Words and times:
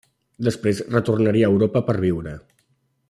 Després 0.47 0.79
retornaria 0.95 1.49
a 1.49 1.53
Europa 1.57 1.83
per 1.91 1.97
viure. 2.07 2.37